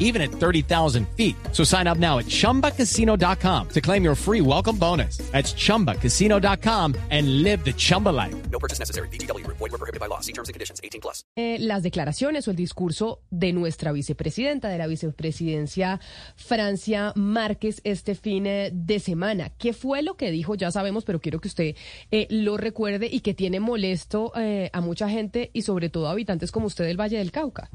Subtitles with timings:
[0.00, 1.36] even at 30,000 feet.
[1.52, 5.18] So sign up now at chumbacasino.com to claim your free welcome bonus.
[5.30, 8.34] That's chumbacasino.com and live the Chumba life.
[8.50, 9.08] No purchase necessary.
[9.08, 9.46] BGW.
[9.46, 10.20] Void were prohibited by law.
[10.20, 10.80] See terms and conditions.
[10.82, 11.22] 18 plus.
[11.36, 16.00] Eh, las declaraciones o el discurso de nuestra vicepresidenta, de la vicepresidencia
[16.36, 19.50] Francia Márquez, este fin eh, de semana.
[19.58, 20.54] ¿Qué fue lo que dijo?
[20.54, 21.76] Ya sabemos, pero quiero que usted
[22.10, 26.12] eh, lo recuerde y que tiene molesto eh, a mucha gente y sobre todo a
[26.12, 27.70] habitantes como usted del Valle del Cauca.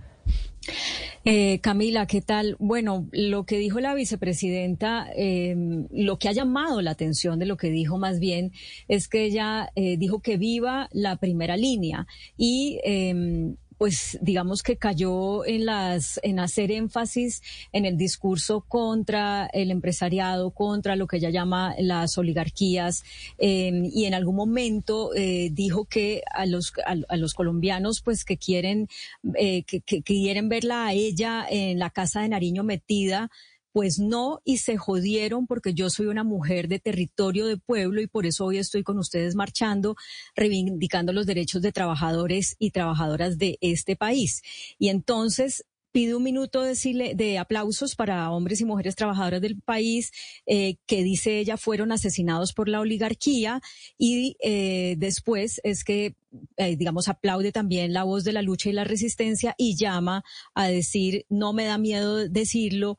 [1.27, 2.55] Eh, Camila, ¿qué tal?
[2.59, 5.55] Bueno, lo que dijo la vicepresidenta, eh,
[5.89, 8.51] lo que ha llamado la atención de lo que dijo más bien
[8.87, 12.05] es que ella eh, dijo que viva la primera línea
[12.37, 17.41] y em, pues digamos que cayó en las en hacer énfasis
[17.71, 23.03] en el discurso contra el empresariado, contra lo que ella llama las oligarquías
[23.37, 28.37] eh, y en algún momento eh, dijo que a los a, los colombianos pues que
[28.37, 28.87] quieren
[29.35, 33.29] eh, que, que quieren verla a ella en la casa de Nariño metida
[33.75, 38.07] pues no, y se jodieron porque yo soy una mujer de territorio de pueblo y
[38.07, 39.97] por eso hoy estoy con ustedes marchando,
[40.33, 44.43] reivindicando los derechos de trabajadores y trabajadoras de este país.
[44.79, 45.65] Y entonces
[45.95, 50.11] pido un minuto de, de, aplausos para hombres y mujeres trabajadoras del país
[50.45, 53.61] eh, que dice ella fueron asesinados por la oligarquía
[53.97, 56.17] y eh, después es que
[56.57, 60.67] eh, digamos aplaude también la voz de la lucha y la resistencia y llama a
[60.67, 62.97] decir no me da miedo decirlo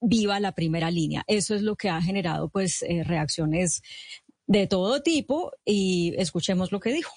[0.00, 3.82] viva la primera línea eso es lo que ha generado pues reacciones
[4.46, 7.10] de todo tipo y escuchemos lo que dijo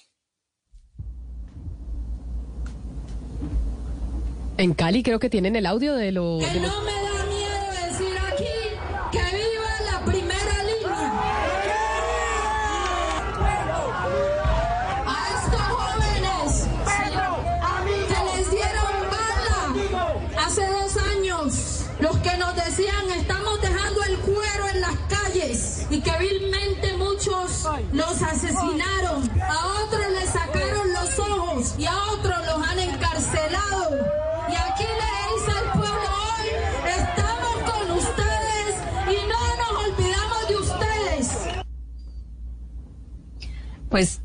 [4.56, 6.38] En Cali creo que tienen el audio de lo...
[6.38, 6.68] Que de lo...
[6.68, 8.44] no me da miedo decir aquí
[9.10, 11.12] que viva la primera línea.
[15.06, 16.68] A estos jóvenes
[18.06, 24.68] que les dieron bala hace dos años, los que nos decían estamos dejando el cuero
[24.72, 30.03] en las calles y que vilmente muchos los asesinaron, a otros
[43.94, 44.22] Pues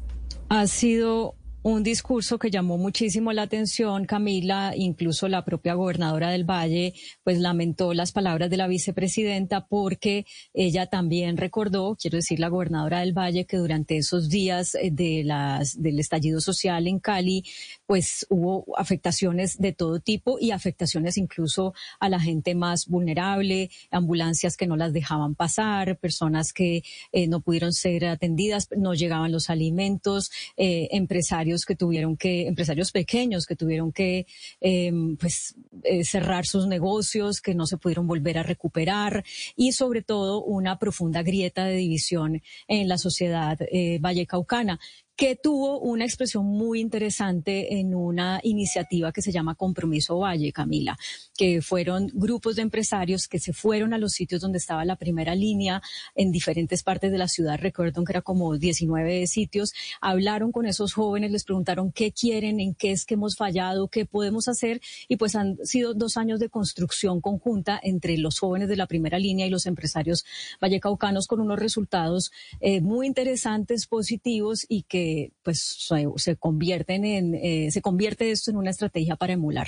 [0.50, 6.50] ha sido un discurso que llamó muchísimo la atención, Camila, incluso la propia gobernadora del
[6.50, 6.94] Valle,
[7.24, 13.02] pues lamentó las palabras de la vicepresidenta porque ella también recordó, quiero decir, la gobernadora
[13.02, 17.44] del Valle, que durante esos días de las, del estallido social en Cali,
[17.86, 24.56] pues hubo afectaciones de todo tipo y afectaciones incluso a la gente más vulnerable, ambulancias
[24.56, 29.50] que no las dejaban pasar, personas que eh, no pudieron ser atendidas, no llegaban los
[29.50, 34.26] alimentos, eh, empresarios que tuvieron que, empresarios pequeños que tuvieron que
[34.62, 39.24] eh, pues, eh, cerrar sus negocios, que no se pudieron volver a recuperar
[39.56, 44.80] y sobre todo una profunda grieta de división en la sociedad eh, vallecaucana
[45.20, 50.98] que tuvo una expresión muy interesante en una iniciativa que se llama Compromiso Valle, Camila,
[51.38, 55.36] que fueron grupos de empresarios que se fueron a los sitios donde estaba la primera
[55.36, 55.82] línea
[56.16, 60.94] en diferentes partes de la ciudad, recuerdo que era como 19 sitios, hablaron con esos
[60.94, 65.18] jóvenes, les preguntaron qué quieren, en qué es que hemos fallado, qué podemos hacer, y
[65.18, 69.46] pues han sido dos años de construcción conjunta entre los jóvenes de la primera línea
[69.46, 70.24] y los empresarios
[70.62, 72.32] vallecaucanos con unos resultados
[72.62, 75.09] eh, muy interesantes, positivos y que
[75.44, 79.68] pues se, se convierten en, eh, se convierte esto en una estrategia para emular.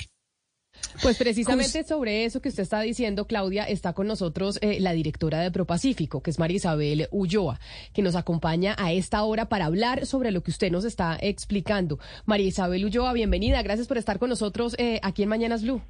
[1.02, 5.40] Pues precisamente sobre eso que usted está diciendo, Claudia, está con nosotros eh, la directora
[5.40, 7.58] de ProPacífico, que es María Isabel Ulloa,
[7.92, 11.98] que nos acompaña a esta hora para hablar sobre lo que usted nos está explicando.
[12.24, 15.82] María Isabel Ulloa, bienvenida, gracias por estar con nosotros eh, aquí en Mañanas Blue.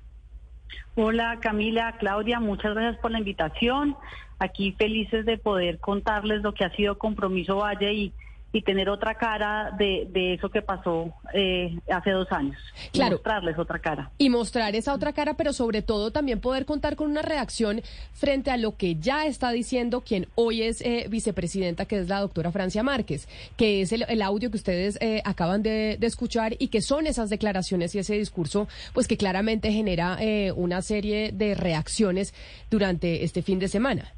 [0.95, 3.97] Hola Camila, Claudia, muchas gracias por la invitación.
[4.39, 8.13] Aquí felices de poder contarles lo que ha sido Compromiso Valle y
[8.53, 12.57] y tener otra cara de, de eso que pasó eh, hace dos años.
[12.93, 13.09] Claro.
[13.09, 14.11] Y mostrarles otra cara.
[14.19, 17.83] Y mostrar esa otra cara, pero sobre todo también poder contar con una reacción
[18.13, 22.21] frente a lo que ya está diciendo quien hoy es eh, vicepresidenta, que es la
[22.21, 26.55] doctora Francia Márquez, que es el, el audio que ustedes eh, acaban de, de, escuchar
[26.59, 31.33] y que son esas declaraciones y ese discurso, pues que claramente genera eh, una serie
[31.33, 32.35] de reacciones
[32.71, 34.13] durante este fin de semana.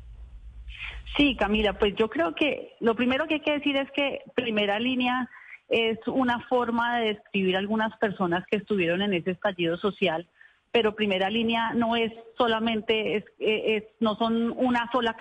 [1.16, 4.78] Sí, Camila, pues yo creo que lo primero que hay que decir es que primera
[4.78, 5.28] línea
[5.68, 10.28] es una forma de describir algunas personas que estuvieron en ese estallido social
[10.74, 15.16] pero primera línea no es solamente, es, no son una sola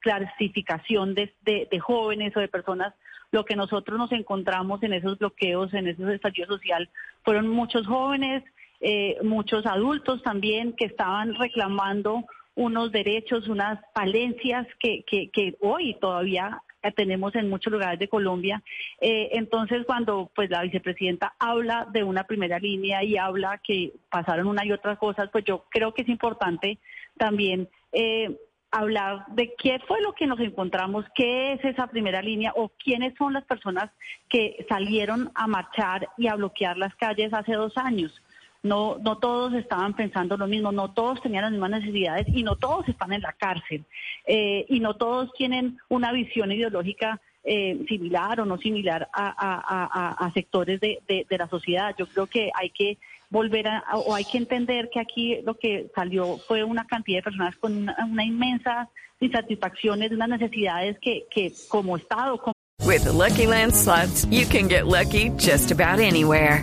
[0.00, 2.92] clasificación de, jóvenes o de personas.
[3.30, 6.90] Lo que nosotros nos encontramos en esos bloqueos, en esos estallidos social,
[7.22, 8.42] fueron muchos jóvenes,
[8.80, 15.96] eh, muchos adultos también que estaban reclamando unos derechos, unas falencias que, que, que hoy
[16.00, 16.62] todavía
[16.96, 18.62] tenemos en muchos lugares de Colombia.
[19.00, 24.46] Eh, entonces, cuando pues la vicepresidenta habla de una primera línea y habla que pasaron
[24.46, 26.78] una y otras cosas, pues yo creo que es importante
[27.18, 28.36] también eh,
[28.70, 33.14] hablar de qué fue lo que nos encontramos, qué es esa primera línea o quiénes
[33.18, 33.90] son las personas
[34.28, 38.22] que salieron a marchar y a bloquear las calles hace dos años
[38.62, 42.56] no, no todos estaban pensando lo mismo, no todos tenían las mismas necesidades y no
[42.56, 43.84] todos están en la cárcel
[44.26, 50.78] eh, y no todos tienen una visión ideológica eh, similar o no similar a, sectores
[50.80, 51.94] de, la sociedad.
[51.98, 52.98] Yo creo que hay que
[53.30, 57.22] volver a, o hay que entender que aquí lo que salió fue una cantidad de
[57.22, 58.90] personas con una, inmensa
[59.20, 62.38] insatisfacciones, unas necesidades que, que como Estado...
[62.38, 62.54] Como
[62.84, 63.72] With Lucky Land
[64.30, 66.62] you can get lucky just about anywhere.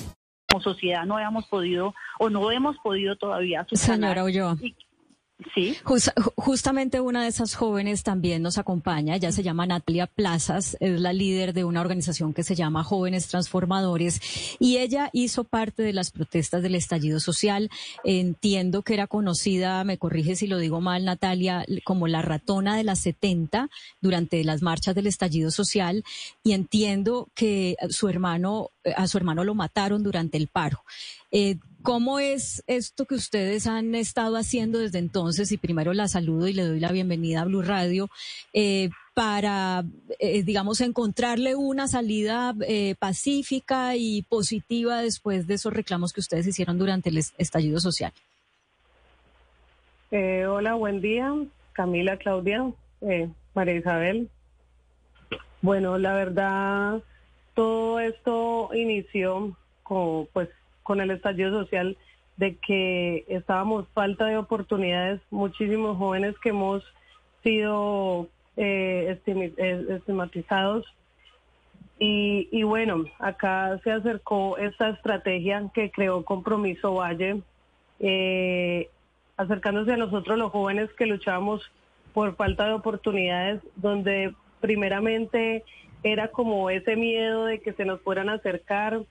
[0.51, 4.57] Como sociedad no habíamos podido o no hemos podido todavía Señora Ulloa.
[5.53, 5.75] Sí.
[6.35, 9.15] justamente una de esas jóvenes también nos acompaña.
[9.15, 13.27] Ella se llama Natalia Plazas, es la líder de una organización que se llama Jóvenes
[13.27, 14.21] Transformadores
[14.59, 17.69] y ella hizo parte de las protestas del estallido social.
[18.03, 22.83] Entiendo que era conocida, me corrige si lo digo mal, Natalia, como la ratona de
[22.83, 26.03] las 70 durante las marchas del estallido social
[26.43, 30.83] y entiendo que su hermano, a su hermano lo mataron durante el paro.
[31.31, 35.51] Eh, ¿Cómo es esto que ustedes han estado haciendo desde entonces?
[35.51, 38.09] Y primero la saludo y le doy la bienvenida a Blue Radio
[38.53, 39.83] eh, para,
[40.19, 46.45] eh, digamos, encontrarle una salida eh, pacífica y positiva después de esos reclamos que ustedes
[46.45, 48.13] hicieron durante el estallido social.
[50.11, 51.33] hola, buen día.
[51.73, 52.71] Camila, Claudia,
[53.55, 54.29] María Isabel.
[55.61, 57.01] Bueno, la verdad,
[57.55, 60.49] todo esto inició como, pues,
[60.83, 61.97] con el estallido social
[62.37, 66.83] de que estábamos falta de oportunidades, muchísimos jóvenes que hemos
[67.43, 70.85] sido eh, eh, estigmatizados.
[72.03, 77.43] Y, bueno, acá se acercó esta estrategia que creó Compromiso Valle,
[77.99, 78.89] eh,
[79.37, 81.61] acercándose a nosotros los jóvenes que luchábamos
[82.11, 85.63] por falta de oportunidades, donde primeramente
[86.01, 89.03] era como ese miedo de que se nos fueran acercar,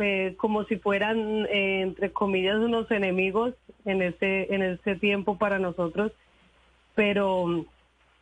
[0.00, 3.54] eh, como si fueran, eh, entre comillas, unos enemigos
[3.84, 6.12] en este, en este tiempo para nosotros.
[6.94, 7.64] Pero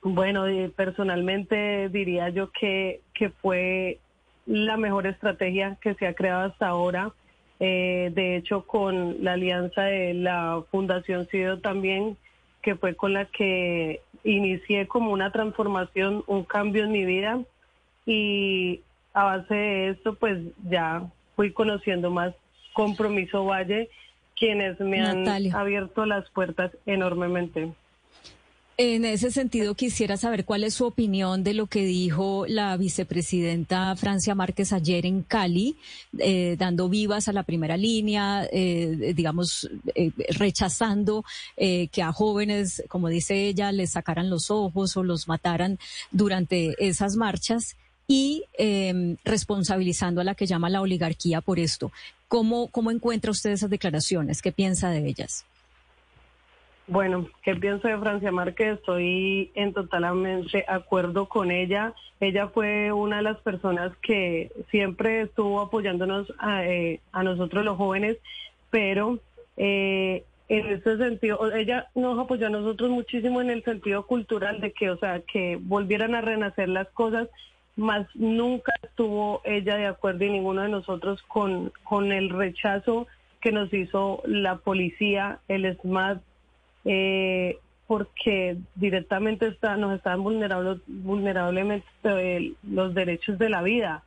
[0.03, 0.45] bueno,
[0.77, 3.99] personalmente diría yo que, que fue
[4.47, 7.13] la mejor estrategia que se ha creado hasta ahora.
[7.61, 12.17] Eh, de hecho, con la alianza de la Fundación CIDO también,
[12.63, 17.41] que fue con la que inicié como una transformación, un cambio en mi vida.
[18.07, 18.83] Y
[19.13, 22.35] a base de esto, pues ya fui conociendo más
[22.73, 23.89] Compromiso Valle,
[24.37, 27.73] quienes me han abierto las puertas enormemente.
[28.77, 33.95] En ese sentido, quisiera saber cuál es su opinión de lo que dijo la vicepresidenta
[33.95, 35.77] Francia Márquez ayer en Cali,
[36.19, 41.25] eh, dando vivas a la primera línea, eh, digamos, eh, rechazando
[41.57, 45.79] que a jóvenes, como dice ella, les sacaran los ojos o los mataran
[46.11, 47.77] durante esas marchas
[48.07, 51.91] y em, responsabilizando a la que llama la oligarquía por esto.
[52.29, 54.43] ¿Cómo, ¿Cómo encuentra usted esas declaraciones?
[54.43, 55.47] ¿Qué piensa de ellas?
[56.87, 58.75] Bueno, ¿qué pienso de Francia Márquez?
[58.75, 61.95] Estoy en totalmente acuerdo con ella.
[62.21, 67.79] Ella fue una de las personas que siempre estuvo apoyándonos a, eh, a nosotros los
[67.79, 68.19] jóvenes,
[68.71, 69.19] pero
[69.57, 74.73] eh, en ese sentido, ella nos apoyó a nosotros muchísimo en el sentido cultural de
[74.73, 77.29] que, o sea, que volvieran a renacer las cosas
[77.77, 83.07] más nunca estuvo ella de acuerdo y ninguno de nosotros con, con el rechazo
[83.41, 86.23] que nos hizo la policía, el SMAT,
[86.85, 94.03] eh, porque directamente está, nos estaban vulnerando vulnerablemente eh, los derechos de la vida.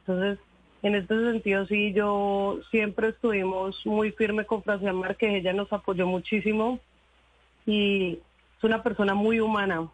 [0.00, 0.38] Entonces,
[0.82, 6.06] en este sentido sí, yo siempre estuvimos muy firme con Francia Márquez, ella nos apoyó
[6.06, 6.80] muchísimo
[7.64, 8.18] y
[8.58, 9.88] es una persona muy humana.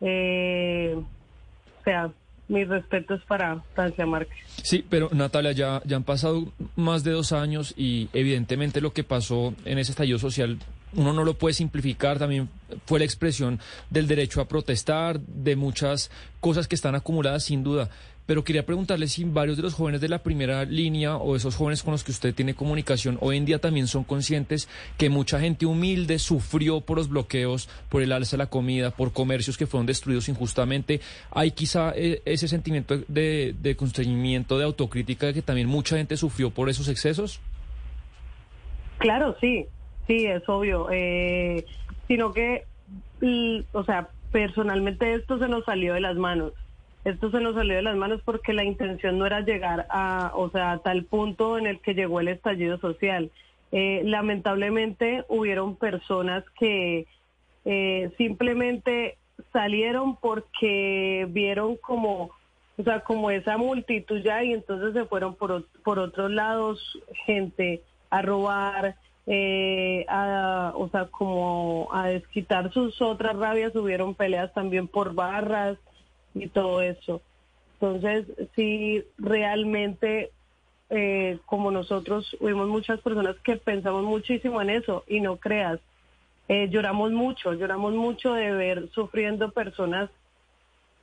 [0.00, 2.12] Eh, o sea,
[2.48, 4.38] mis respetos para Francia Márquez.
[4.62, 9.04] Sí, pero Natalia, ya, ya han pasado más de dos años y evidentemente lo que
[9.04, 10.58] pasó en ese estallido social
[10.94, 12.48] uno no lo puede simplificar, también
[12.86, 17.90] fue la expresión del derecho a protestar, de muchas cosas que están acumuladas sin duda.
[18.26, 21.82] Pero quería preguntarle si varios de los jóvenes de la primera línea o esos jóvenes
[21.82, 24.68] con los que usted tiene comunicación hoy en día también son conscientes
[24.98, 29.14] que mucha gente humilde sufrió por los bloqueos, por el alza de la comida, por
[29.14, 31.00] comercios que fueron destruidos injustamente.
[31.30, 36.18] Hay quizá eh, ese sentimiento de, de constreñimiento, de autocrítica, de que también mucha gente
[36.18, 37.40] sufrió por esos excesos.
[38.98, 39.64] Claro, sí,
[40.08, 40.88] sí, es obvio.
[40.90, 41.64] Eh,
[42.08, 42.64] sino que,
[43.72, 46.52] o sea, personalmente esto se nos salió de las manos
[47.04, 50.50] esto se nos salió de las manos porque la intención no era llegar a, o
[50.50, 53.30] sea, a tal punto en el que llegó el estallido social.
[53.72, 57.06] Eh, lamentablemente hubieron personas que
[57.64, 59.16] eh, simplemente
[59.52, 62.30] salieron porque vieron como,
[62.76, 67.82] o sea, como esa multitud ya y entonces se fueron por, por otros lados gente
[68.10, 68.96] a robar,
[69.30, 75.78] eh, a, o sea, como a desquitar sus otras rabias, hubieron peleas también por barras,
[76.34, 77.20] y todo eso.
[77.74, 80.30] Entonces, sí, realmente,
[80.90, 85.80] eh, como nosotros, vimos muchas personas que pensamos muchísimo en eso y no creas,
[86.48, 90.10] eh, lloramos mucho, lloramos mucho de ver sufriendo personas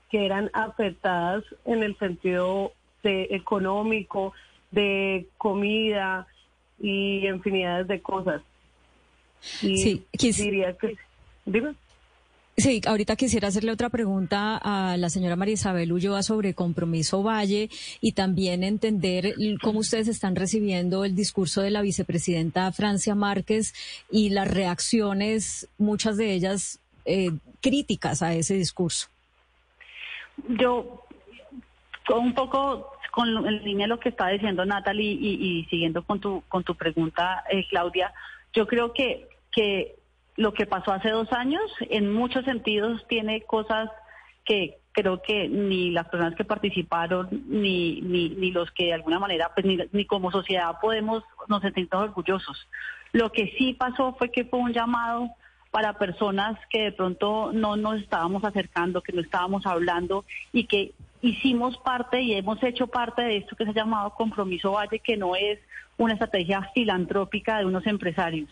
[0.09, 4.33] que eran afectadas en el sentido de económico,
[4.71, 6.27] de comida
[6.79, 8.41] y infinidades de cosas.
[9.61, 10.95] Y sí, diría que...
[11.45, 11.75] Dime.
[12.57, 17.69] Sí, ahorita quisiera hacerle otra pregunta a la señora María Isabel Ulloa sobre Compromiso Valle
[17.99, 23.73] y también entender cómo ustedes están recibiendo el discurso de la vicepresidenta Francia Márquez
[24.09, 29.07] y las reacciones, muchas de ellas eh, críticas a ese discurso.
[30.47, 31.03] Yo,
[32.15, 36.65] un poco con en línea lo que está diciendo Natalie y, siguiendo con tu, con
[36.65, 38.13] tu pregunta, eh, Claudia,
[38.51, 39.95] yo creo que, que
[40.35, 43.89] lo que pasó hace dos años, en muchos sentidos, tiene cosas
[44.43, 49.17] que creo que ni las personas que participaron, ni, ni, ni los que de alguna
[49.17, 52.67] manera, pues ni, ni como sociedad podemos nos sentirnos orgullosos.
[53.13, 55.29] Lo que sí pasó fue que fue un llamado
[55.71, 60.91] para personas que de pronto no nos estábamos acercando, que no estábamos hablando y que
[61.21, 65.17] hicimos parte y hemos hecho parte de esto que se ha llamado Compromiso Valle, que
[65.17, 65.59] no es
[65.97, 68.49] una estrategia filantrópica de unos empresarios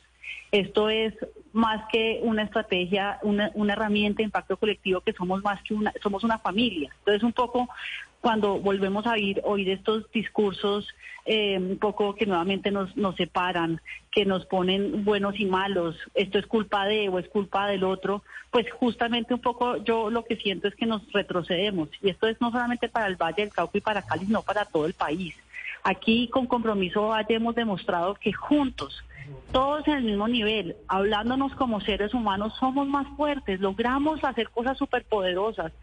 [0.54, 1.16] esto es
[1.52, 6.24] más que una estrategia, una, herramienta de impacto colectivo que somos más que una, somos
[6.24, 6.92] una familia.
[7.00, 7.68] Entonces un poco
[8.24, 10.88] cuando volvemos a oír, oír estos discursos
[11.26, 16.40] eh, un poco que nuevamente nos, nos separan, que nos ponen buenos y malos, esto
[16.40, 20.38] es culpa de o es culpa del otro, pues justamente un poco yo lo que
[20.38, 21.90] siento es que nos retrocedemos.
[22.02, 24.64] Y esto es no solamente para el Valle del Cauca y para Cali, sino para
[24.64, 25.36] todo el país.
[25.84, 29.04] Aquí con Compromiso Valle hemos demostrado que juntos,
[29.52, 34.78] todos en el mismo nivel, hablándonos como seres humanos, somos más fuertes, logramos hacer cosas
[34.78, 35.74] superpoderosas.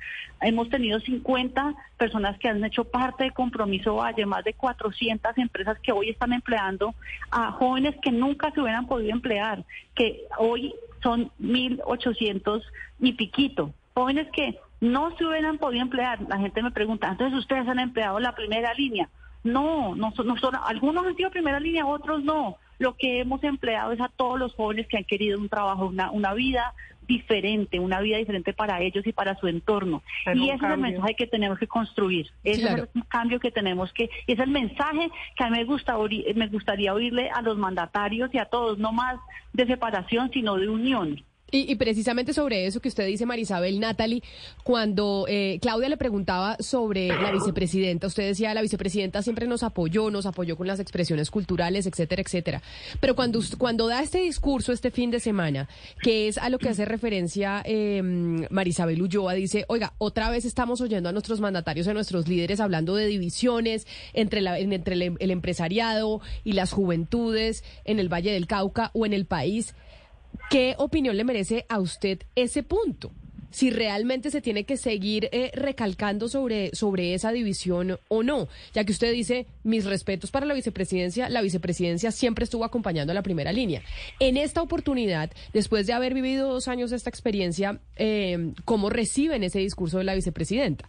[0.41, 5.79] Hemos tenido 50 personas que han hecho parte de Compromiso Valle, más de 400 empresas
[5.81, 6.95] que hoy están empleando
[7.31, 9.65] a jóvenes que nunca se hubieran podido emplear,
[9.95, 12.63] que hoy son 1.800
[13.01, 13.75] y piquito.
[13.93, 16.21] Jóvenes que no se hubieran podido emplear.
[16.27, 19.11] La gente me pregunta, entonces ustedes han empleado la primera línea.
[19.43, 22.57] No, no, son, algunos han sido primera línea, otros no.
[22.79, 26.11] Lo que hemos empleado es a todos los jóvenes que han querido un trabajo, una,
[26.11, 26.75] una vida
[27.11, 30.03] diferente, una vida diferente para ellos y para su entorno.
[30.33, 32.31] y ese es el mensaje que tenemos que construir.
[32.45, 35.97] Ese es el cambio que tenemos que, es el mensaje que a mí me, gusta,
[36.37, 39.17] me gustaría oírle a los mandatarios y a todos, no más
[39.53, 41.25] de separación, sino de unión.
[41.51, 44.23] Y, precisamente sobre eso que usted dice, Marisabel Natalie,
[44.63, 50.11] cuando eh, Claudia le preguntaba sobre la vicepresidenta, usted decía, la vicepresidenta siempre nos apoyó,
[50.11, 52.63] nos apoyó con las expresiones culturales, etcétera, etcétera.
[53.01, 55.69] Pero cuando, cuando da este discurso este fin de semana,
[56.03, 58.01] que es a lo que hace referencia eh,
[58.51, 62.95] Marisabel Ulloa, dice, oiga, otra vez estamos oyendo a nuestros mandatarios, a nuestros líderes hablando
[62.95, 68.91] de divisiones entre, la, entre el empresariado y las juventudes en el Valle del Cauca
[68.95, 69.75] o en el país.
[70.51, 73.13] ¿Qué opinión le merece a usted ese punto?
[73.51, 78.85] Si realmente se tiene que seguir eh, recalcando sobre, sobre esa división o no, ya
[78.85, 83.23] que usted dice, mis respetos para la vicepresidencia, la vicepresidencia siempre estuvo acompañando a la
[83.23, 83.83] primera línea.
[84.21, 89.59] En esta oportunidad, después de haber vivido dos años esta experiencia, eh, ¿cómo reciben ese
[89.59, 90.89] discurso de la vicepresidenta?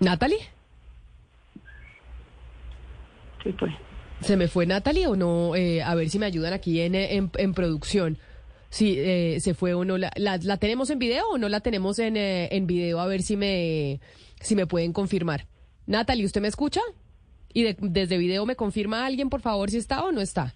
[0.00, 0.38] Natalie.
[3.42, 3.87] sí fue.
[4.22, 5.54] ¿Se me fue Natalie o no?
[5.54, 8.18] Eh, a ver si me ayudan aquí en, en, producción.
[8.70, 9.96] Si eh, se fue o no.
[9.96, 13.00] La, la, tenemos en video o no la tenemos en, eh, en video?
[13.00, 14.00] A ver si me,
[14.40, 15.46] si me pueden confirmar.
[15.86, 16.80] Natalie, ¿usted me escucha?
[17.54, 20.54] Y de- desde video me confirma alguien, por favor, si está o no está.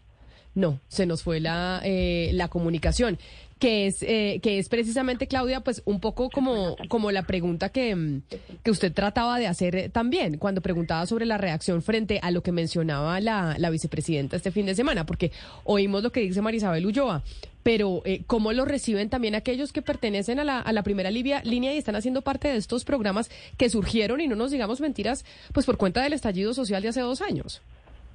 [0.55, 3.19] No, se nos fue la, eh, la comunicación,
[3.59, 7.95] que es, eh, que es precisamente, Claudia, pues un poco como, como la pregunta que,
[7.95, 8.23] mm,
[8.63, 12.53] que usted trataba de hacer también, cuando preguntaba sobre la reacción frente a lo que
[12.53, 15.33] mencionaba la, la vicepresidenta este fin de semana, porque
[15.65, 17.23] oímos lo que dice Marisabel Ulloa,
[17.63, 21.43] pero eh, ¿cómo lo reciben también aquellos que pertenecen a la, a la primera línea
[21.45, 25.65] y están haciendo parte de estos programas que surgieron, y no nos digamos mentiras, pues
[25.65, 27.63] por cuenta del estallido social de hace dos años?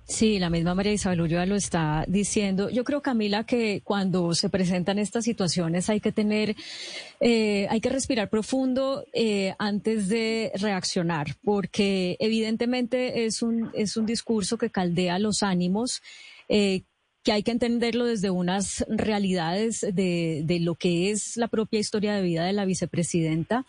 [0.08, 2.70] Sí, la misma María Isabel Ulloa lo está diciendo.
[2.70, 6.56] Yo creo, Camila, que cuando se presentan estas situaciones hay que tener,
[7.20, 14.06] eh, hay que respirar profundo eh, antes de reaccionar, porque evidentemente es un, es un
[14.06, 16.02] discurso que caldea los ánimos.
[16.48, 16.84] eh,
[17.24, 22.14] que hay que entenderlo desde unas realidades de, de lo que es la propia historia
[22.14, 23.66] de vida de la vicepresidenta.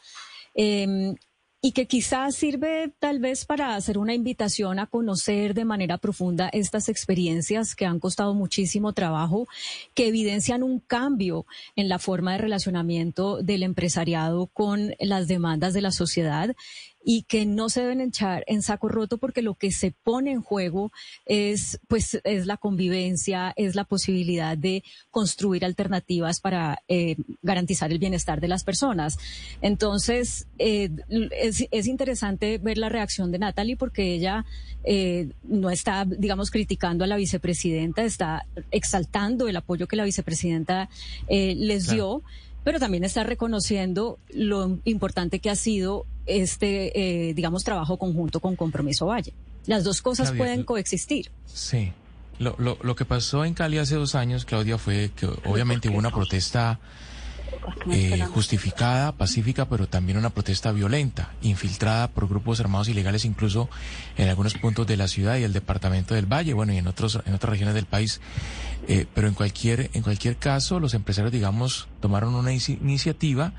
[1.61, 6.49] Y que quizás sirve tal vez para hacer una invitación a conocer de manera profunda
[6.53, 9.49] estas experiencias que han costado muchísimo trabajo,
[9.93, 15.81] que evidencian un cambio en la forma de relacionamiento del empresariado con las demandas de
[15.81, 16.55] la sociedad
[17.11, 20.43] y que no se deben echar en saco roto porque lo que se pone en
[20.43, 20.93] juego
[21.25, 27.99] es pues es la convivencia, es la posibilidad de construir alternativas para eh, garantizar el
[27.99, 29.17] bienestar de las personas.
[29.63, 30.91] Entonces, eh,
[31.31, 34.45] es, es interesante ver la reacción de Natalie porque ella
[34.85, 40.91] eh, no está, digamos, criticando a la vicepresidenta, está exaltando el apoyo que la vicepresidenta
[41.27, 41.97] eh, les Claro.
[41.97, 42.23] dio
[42.65, 48.55] pero también está reconociendo lo importante que ha sido este, eh, digamos, trabajo conjunto con
[48.57, 49.33] Compromiso Valle.
[49.67, 51.31] Las dos cosas Claudia, pueden coexistir.
[51.47, 51.93] Sí.
[52.39, 55.99] Lo, lo, lo que pasó en Cali hace dos años, Claudia, fue que obviamente hubo
[55.99, 56.79] una protesta
[57.91, 63.69] eh, justificada, pacífica, pero también una protesta violenta, infiltrada por grupos armados ilegales, incluso
[64.17, 67.19] en algunos puntos de la ciudad y el departamento del Valle, bueno, y en otros,
[67.27, 68.21] en otras regiones del país.
[68.87, 73.53] Eh, pero en cualquier, en cualquier caso, los empresarios, digamos, tomaron una inici- iniciativa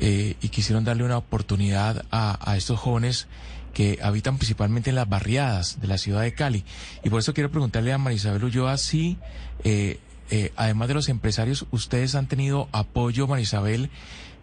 [0.00, 3.26] eh, y quisieron darle una oportunidad a, estos jóvenes
[3.74, 6.64] que habitan principalmente en las barriadas de la ciudad de Cali.
[7.02, 9.18] Y por eso quiero preguntarle a Marisabel Ulloa si,
[9.64, 9.98] eh,
[10.30, 13.90] eh, además de los empresarios, ustedes han tenido apoyo, Marisabel,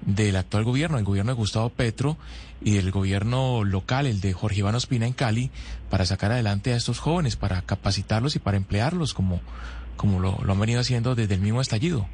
[0.06, 2.18] del actual gobierno, el gobierno de Gustavo Petro
[2.62, 5.52] y del gobierno local, el de Jorge Iván Ospina en Cali,
[5.90, 9.40] para sacar adelante a estos jóvenes, para capacitarlos y para emplearlos como,
[9.96, 12.08] como lo han venido haciendo desde el mismo estallido.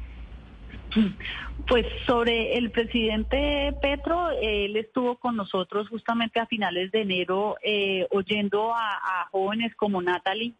[1.68, 8.08] Pues sobre el presidente Petro, él estuvo con nosotros justamente a finales de enero eh,
[8.10, 10.54] oyendo a, jóvenes como Natalie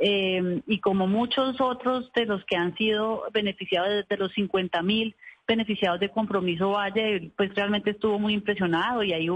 [0.00, 5.14] eh, y como muchos otros de los que han sido beneficiados de los 50 mil
[5.48, 9.28] beneficiados de Compromiso Valle, pues realmente estuvo muy impresionado y ahí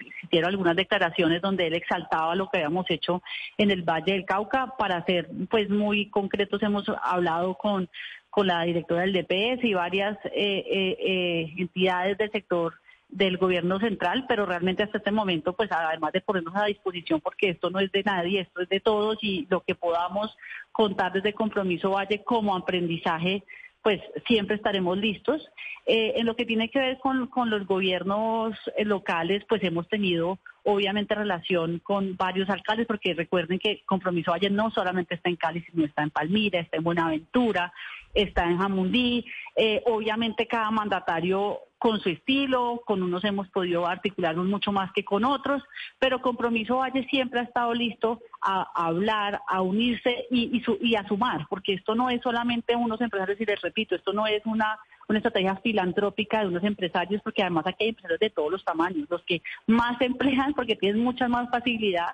[0.00, 3.22] existieron algunas declaraciones donde él exaltaba lo que habíamos hecho
[3.58, 4.74] en el Valle del Cauca.
[4.78, 7.90] Para ser pues muy concretos, hemos hablado con
[8.38, 12.74] con la directora del DPS y varias eh, eh, eh, entidades del sector
[13.08, 17.48] del gobierno central, pero realmente hasta este momento, pues además de ponernos a disposición, porque
[17.48, 20.36] esto no es de nadie, esto es de todos y lo que podamos
[20.70, 23.42] contar desde Compromiso Valle como aprendizaje,
[23.82, 25.46] pues siempre estaremos listos.
[25.86, 29.88] Eh, en lo que tiene que ver con, con los gobiernos eh, locales, pues hemos
[29.88, 35.36] tenido obviamente relación con varios alcaldes, porque recuerden que Compromiso Valle no solamente está en
[35.36, 37.72] Cali, sino está en Palmira, está en Buenaventura,
[38.12, 39.24] está en Jamundí.
[39.56, 45.04] Eh, obviamente cada mandatario con su estilo, con unos hemos podido articularnos mucho más que
[45.04, 45.62] con otros,
[45.98, 50.96] pero Compromiso Valle siempre ha estado listo a, hablar, a unirse y, y, su- y
[50.96, 54.44] a sumar, porque esto no es solamente unos empresarios, y les repito, esto no es
[54.44, 54.76] una,
[55.08, 59.06] una estrategia filantrópica de unos empresarios, porque además aquí hay empresarios de todos los tamaños,
[59.08, 62.08] los que más emplean porque tienen mucha más facilidad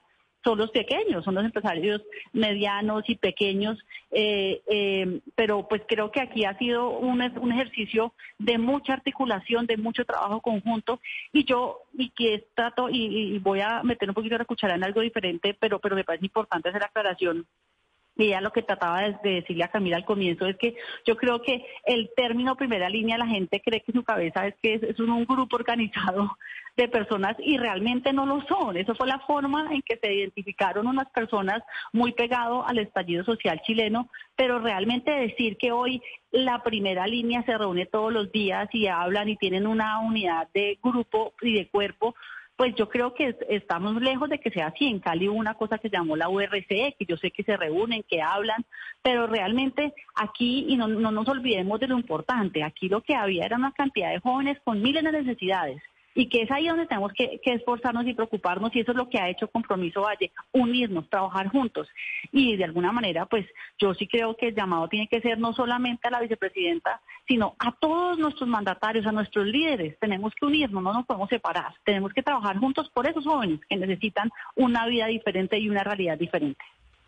[0.45, 2.03] son los pequeños, son los empresarios
[2.33, 3.79] medianos y pequeños,
[4.11, 9.67] eh, eh, pero pues creo que aquí ha sido un, un ejercicio de mucha articulación,
[9.67, 11.01] de mucho trabajo conjunto
[11.33, 14.85] y yo y que trato y, y voy a meter un poquito la cuchara en
[14.85, 17.47] algo diferente, pero pero me parece importante hacer la aclaración
[18.17, 21.17] y ella lo que trataba de, de decirle a Camila al comienzo es que yo
[21.17, 24.75] creo que el término primera línea la gente cree que en su cabeza es que
[24.75, 26.31] es, un, un grupo organizado
[26.77, 28.77] de personas y realmente no lo son.
[28.77, 33.61] Eso fue la forma en que se identificaron unas personas muy pegado al estallido social
[33.65, 38.89] chileno, pero realmente decir que hoy la primera línea se reúne todos los días y
[38.89, 42.17] hablan y tienen una unidad de grupo y de cuerpo
[42.57, 44.87] pues yo creo que estamos lejos de que sea así.
[44.87, 47.57] En Cali hubo una cosa que se llamó la URCE, que yo sé que se
[47.57, 48.65] reúnen, que hablan,
[49.03, 53.45] pero realmente aquí, y no, no nos olvidemos de lo importante, aquí lo que había
[53.45, 55.83] era una cantidad de jóvenes con miles de necesidades
[56.15, 59.19] y que es ahí donde tenemos que, esforzarnos y preocuparnos y eso es lo que
[59.19, 61.89] ha hecho Compromiso Valle, unirnos, trabajar juntos.
[62.33, 63.47] Y de alguna manera pues
[63.79, 67.55] yo sí creo que el llamado tiene que ser no solamente a la vicepresidenta, sino
[67.59, 72.13] a todos nuestros mandatarios, a nuestros líderes, tenemos que unirnos, no nos podemos separar, tenemos
[72.13, 76.65] que trabajar juntos por esos jóvenes que necesitan una vida diferente y una realidad diferente.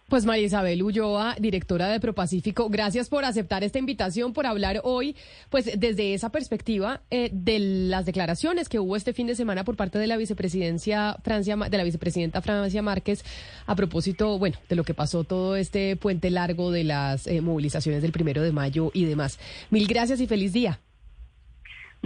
[0.09, 5.16] Pues María Isabel Ulloa, directora de ProPacífico, gracias por aceptar esta invitación, por hablar hoy,
[5.51, 9.75] pues desde esa perspectiva eh, de las declaraciones que hubo este fin de semana por
[9.75, 13.25] parte de la vicepresidencia Francia, de la vicepresidenta Francia Márquez,
[13.66, 18.01] a propósito, bueno, de lo que pasó todo este puente largo de las eh, movilizaciones
[18.01, 19.40] del primero de mayo y demás.
[19.71, 20.79] Mil gracias y feliz día.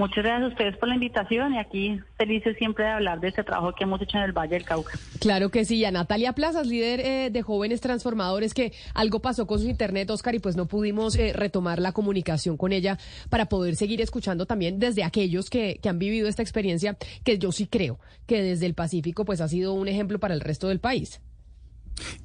[0.01, 3.45] Muchas gracias a ustedes por la invitación y aquí felices siempre de hablar de este
[3.45, 4.99] trabajo que hemos hecho en el Valle del Cauca.
[5.19, 9.59] Claro que sí, a Natalia Plazas, líder eh, de jóvenes transformadores, que algo pasó con
[9.59, 12.97] su internet, Oscar, y pues no pudimos eh, retomar la comunicación con ella
[13.29, 17.53] para poder seguir escuchando también desde aquellos que, que han vivido esta experiencia, que yo
[17.53, 20.81] sí creo que desde el Pacífico pues ha sido un ejemplo para el resto del
[20.81, 21.21] país.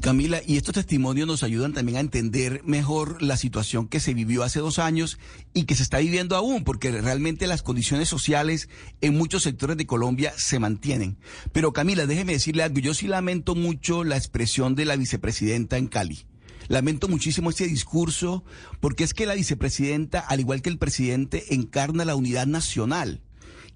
[0.01, 4.43] Camila, y estos testimonios nos ayudan también a entender mejor la situación que se vivió
[4.43, 5.19] hace dos años
[5.53, 8.69] y que se está viviendo aún, porque realmente las condiciones sociales
[9.01, 11.17] en muchos sectores de Colombia se mantienen.
[11.51, 15.87] Pero Camila, déjeme decirle algo, yo sí lamento mucho la expresión de la vicepresidenta en
[15.87, 16.25] Cali.
[16.67, 18.43] Lamento muchísimo este discurso
[18.79, 23.21] porque es que la vicepresidenta, al igual que el presidente, encarna la unidad nacional.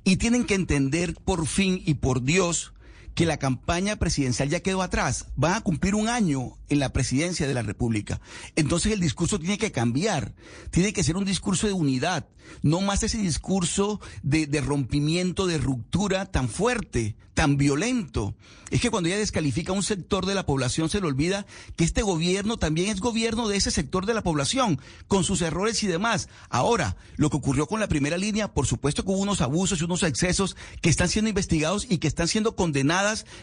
[0.04, 2.74] Y tienen que entender por fin y por Dios
[3.16, 5.28] que la campaña presidencial ya quedó atrás.
[5.36, 8.22] Van a cumplir un año en la presidencia de la República.
[8.56, 10.34] Entonces el discurso tiene que cambiar.
[10.72, 12.28] Tiene que ser un discurso de unidad.
[12.62, 18.36] No más ese discurso de, rompimiento, de ruptura tan fuerte, tan violento.
[18.70, 21.46] Es que cuando ella descalifica a un sector de la población se le olvida
[21.76, 25.84] que este gobierno también es gobierno de ese sector de la población, con sus errores
[25.84, 26.28] y demás.
[26.50, 29.86] Ahora, lo que ocurrió con la primera línea, por supuesto que hubo unos abusos y
[29.86, 32.56] unos excesos que están siendo investigados y que están siendo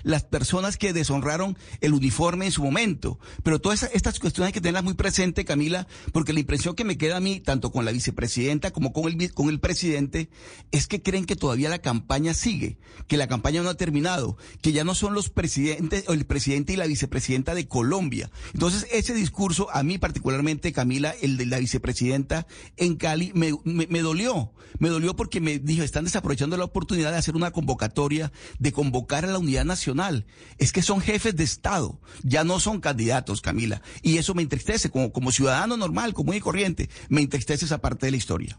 [0.03, 3.19] las personas que deshonraron el uniforme en su momento.
[3.42, 6.99] Pero todas estas cuestiones hay que tenerlas muy presentes, Camila, porque la impresión que me
[6.99, 10.29] queda a mí, tanto con la vicepresidenta como con el, con el presidente,
[10.73, 14.73] es que creen que todavía la campaña sigue, que la campaña no ha terminado, que
[14.73, 18.31] ya no son los presidentes, o el presidente y la vicepresidenta de Colombia.
[18.55, 24.01] Entonces, ese discurso, a mí particularmente, Camila, el de la vicepresidenta en Cali, me, me,
[24.01, 24.53] dolió.
[24.79, 29.25] Me dolió porque me dijo, están desaprovechando la oportunidad de hacer una convocatoria, de convocar
[29.25, 30.26] a la unidad nacional.
[30.59, 33.80] Es que son jefes de Estado, ya no son candidatos, Camila.
[34.02, 36.90] Y eso me entristece como, como ciudadano normal, como y corriente.
[37.09, 38.59] Me entristece esa parte de la historia.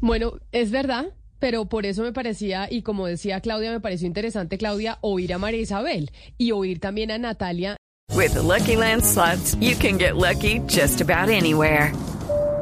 [0.00, 1.06] Bueno, es verdad,
[1.38, 5.38] pero por eso me parecía, y como decía Claudia, me pareció interesante, Claudia, oír a
[5.38, 7.76] María Isabel y oír también a Natalia.
[8.14, 11.92] With the Lucky Land slots, you can get lucky just about anywhere.